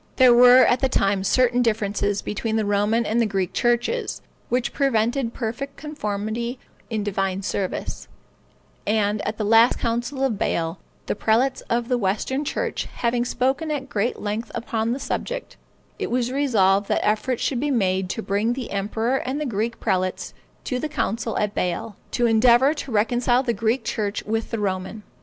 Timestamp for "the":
2.55-2.65, 3.21-3.27, 9.37-9.43, 11.05-11.13, 11.87-11.99, 14.91-14.99, 18.53-18.71, 19.39-19.45, 20.79-20.89, 23.43-23.53, 24.49-24.57